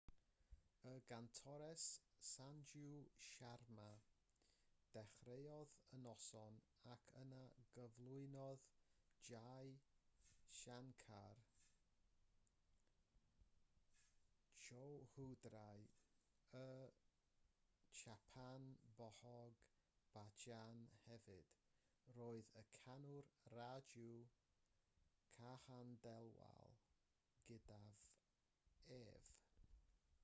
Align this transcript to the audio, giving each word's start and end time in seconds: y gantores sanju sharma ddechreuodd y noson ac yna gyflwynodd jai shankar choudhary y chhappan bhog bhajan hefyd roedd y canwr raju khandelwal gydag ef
y 0.91 0.99
gantores 1.09 1.83
sanju 2.29 2.93
sharma 3.25 3.89
ddechreuodd 4.95 5.75
y 5.97 5.99
noson 6.05 6.57
ac 6.93 7.05
yna 7.21 7.41
gyflwynodd 7.75 8.65
jai 9.29 9.71
shankar 10.61 11.41
choudhary 14.65 15.87
y 16.59 16.91
chhappan 17.99 18.67
bhog 19.01 19.57
bhajan 20.15 20.83
hefyd 21.07 21.55
roedd 22.17 22.51
y 22.63 22.67
canwr 22.79 23.31
raju 23.57 24.09
khandelwal 25.67 26.79
gydag 27.51 28.07
ef 29.01 29.29